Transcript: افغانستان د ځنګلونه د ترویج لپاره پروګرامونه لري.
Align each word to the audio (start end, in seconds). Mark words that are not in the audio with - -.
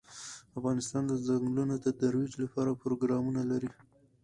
افغانستان 0.57 1.03
د 1.07 1.13
ځنګلونه 1.27 1.75
د 1.79 1.87
ترویج 1.99 2.33
لپاره 2.43 2.79
پروګرامونه 2.83 3.41
لري. 3.51 3.71